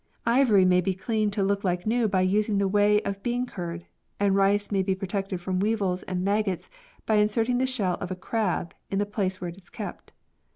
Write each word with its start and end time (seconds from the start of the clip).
Ivory 0.25 0.65
may 0.65 0.81
be 0.81 0.95
cleaned 0.95 1.31
to 1.33 1.43
look 1.43 1.63
like 1.63 1.85
new 1.85 2.07
by 2.07 2.21
using 2.21 2.57
the 2.57 2.67
whey 2.67 3.03
of 3.03 3.21
bean 3.21 3.45
curd, 3.45 3.85
and 4.19 4.35
rice 4.35 4.71
may 4.71 4.81
be 4.81 4.95
protected 4.95 5.39
from 5.39 5.59
weevils 5.59 6.01
and 6.01 6.23
maggots 6.25 6.71
by 7.05 7.17
inserting 7.17 7.59
the 7.59 7.67
shell 7.67 7.97
of 8.01 8.09
a 8.09 8.15
crab 8.15 8.73
in 8.89 8.97
the 8.97 9.05
place 9.05 9.39
where 9.39 9.49
it 9.51 9.57
is 9.57 9.69
kept. 9.69 10.11